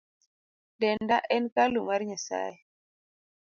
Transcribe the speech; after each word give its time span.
Denda 0.81 1.17
en 1.35 1.43
kalu 1.55 1.81
mar 1.87 2.01
nyasae. 2.09 2.53